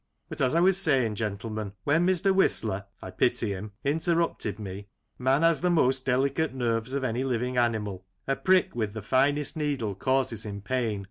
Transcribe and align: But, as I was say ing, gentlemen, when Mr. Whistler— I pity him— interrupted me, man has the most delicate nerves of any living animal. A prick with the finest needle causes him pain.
But, 0.29 0.41
as 0.41 0.55
I 0.55 0.59
was 0.61 0.77
say 0.81 1.05
ing, 1.05 1.13
gentlemen, 1.13 1.73
when 1.83 2.07
Mr. 2.07 2.33
Whistler— 2.33 2.85
I 3.03 3.11
pity 3.11 3.53
him— 3.53 3.73
interrupted 3.83 4.57
me, 4.57 4.87
man 5.19 5.43
has 5.43 5.61
the 5.61 5.69
most 5.69 6.05
delicate 6.05 6.55
nerves 6.55 6.95
of 6.95 7.03
any 7.03 7.23
living 7.23 7.55
animal. 7.55 8.07
A 8.27 8.35
prick 8.35 8.73
with 8.75 8.93
the 8.93 9.03
finest 9.03 9.55
needle 9.55 9.93
causes 9.93 10.43
him 10.43 10.61
pain. 10.63 10.99